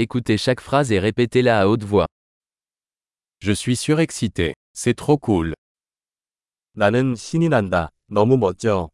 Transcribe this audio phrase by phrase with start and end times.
[0.00, 2.06] Écoutez chaque phrase et répétez-la à haute voix.
[3.40, 4.54] Je suis surexcité.
[4.72, 5.54] C'est trop cool.
[6.76, 7.90] 나는 신이 난다.
[8.08, 8.90] 너무 멋져.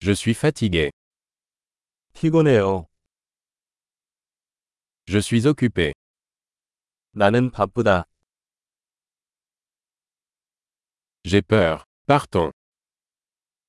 [0.00, 0.90] Je suis fatigué.
[2.12, 2.86] 피곤해요.
[5.06, 5.94] Je suis occupé.
[7.12, 8.04] 나는 바쁘다.
[11.24, 11.86] J'ai peur.
[12.06, 12.52] Partons.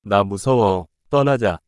[0.02, 0.86] 나 무서워.
[1.08, 1.58] 떠나자.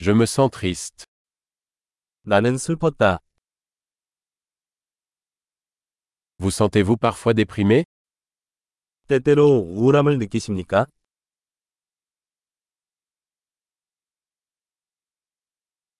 [0.00, 1.04] Je me sens triste.
[2.22, 3.18] 나는 슬펐다.
[6.38, 7.84] Vous sentez-vous parfois déprimé
[9.08, 10.86] 때때로 우울함을 느끼십니까?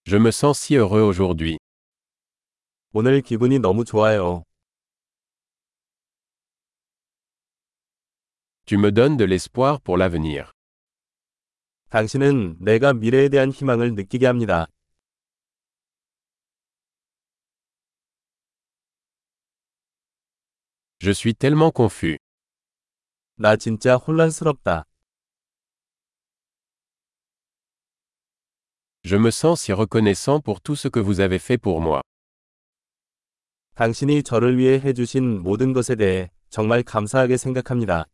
[0.04, 1.58] Je me sens si heureux aujourd'hui.
[2.92, 4.44] 오늘 기분이 너무 좋아요.
[8.66, 10.52] Tu me donnes de l'espoir pour l'avenir.
[11.91, 14.67] 당신은 내가 미래에 대한 희망을 느끼게 합니다.
[20.99, 22.17] Je suis tellement confus.
[23.35, 24.85] 나 진짜 혼란스럽다.
[29.03, 31.99] Je me sens si reconnaissant pour tout ce que vous avez fait pour moi.
[33.75, 38.05] 당신이 저를 위해 해주신 모든 것에 대해 정말 감사하게 생각합니다.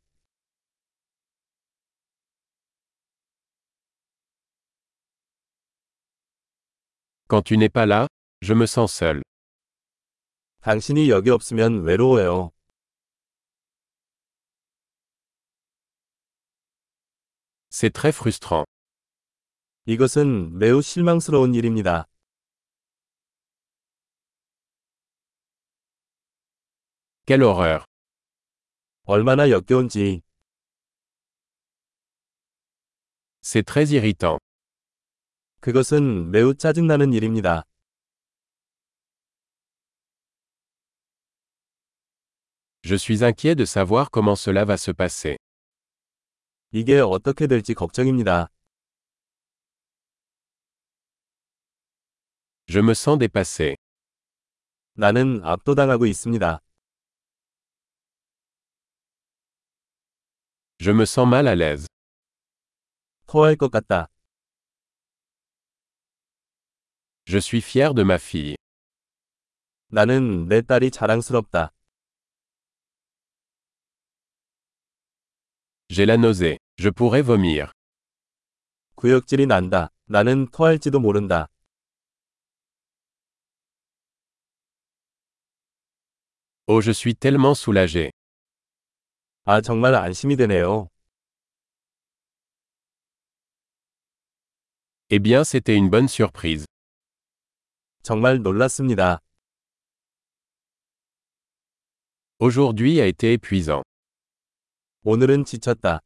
[7.29, 8.09] Quand tu n'es pas là,
[8.41, 9.23] je me sens seul.
[10.61, 12.53] 당신이 여기 없으면 외로워요.
[17.71, 18.65] C'est très frustrant.
[19.87, 22.07] 이것은 매우 실망스러운 일입니다.
[27.27, 27.85] Quelle horreur.
[29.05, 30.23] 얼마나 역겨운지.
[33.43, 34.39] C'est très irritant.
[35.60, 37.64] 그것은 매우 짜증나는 일입니다.
[42.84, 45.38] Je suis inquiet de savoir comment cela va se passer.
[46.72, 48.50] 이게 어떻게 될지 걱정입니다.
[52.70, 53.76] Je me sens dépassé.
[54.94, 56.62] 나는 압도당하고 있습니다.
[60.80, 61.88] Je me sens mal à l'aise.
[63.26, 64.08] 토할 것 같다.
[67.27, 68.57] Je suis fier de ma fille.
[69.89, 71.71] 나는 내 딸이 자랑스럽다.
[75.89, 76.59] J'ai la nausée.
[76.79, 77.71] Je pourrais vomir.
[78.97, 79.91] 구역질이 난다.
[80.07, 81.49] 나는 토할지도 모른다.
[86.67, 88.11] Oh, je suis tellement soulagé.
[89.45, 90.89] 아, 정말 안심이 되네요.
[95.11, 96.65] Eh bien, c'était une bonne surprise.
[98.07, 99.21] 정말 놀랐습니다.
[102.39, 103.83] Aujourd'hui a été épuisant.
[105.05, 106.01] 오늘은 지쳤다.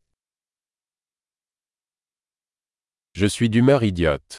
[3.14, 4.38] Je suis d'humeur idiote.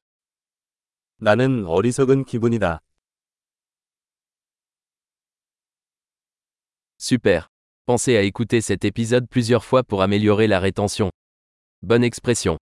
[1.19, 2.79] 나는 어리석은 기분이다.
[6.99, 7.47] Super.
[7.85, 11.09] Pensez à écouter cet épisode plusieurs fois pour améliorer la rétention.
[11.81, 12.57] Bonne expression.